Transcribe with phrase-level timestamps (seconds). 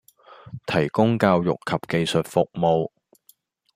[0.65, 2.89] 提供教育及技術服務